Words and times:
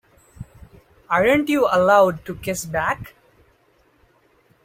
Aren't 1.11 1.47
you 1.49 1.67
allowed 1.71 2.25
to 2.25 2.33
kiss 2.33 2.65
back? 2.65 3.13